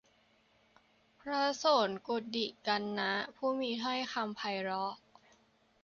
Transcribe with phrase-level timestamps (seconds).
[1.19, 4.93] พระโสณกุฎิกัณณะ ผู้มีถ้อยคำไพเราะ